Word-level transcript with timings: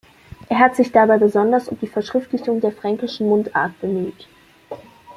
Er 0.49 0.57
hat 0.57 0.75
sich 0.75 0.91
dabei 0.91 1.19
besonders 1.19 1.67
um 1.69 1.77
die 1.79 1.85
Verschriftlichung 1.85 2.59
der 2.59 2.71
Fränkischen 2.71 3.27
Mundart 3.29 3.79
bemüht. 3.81 4.27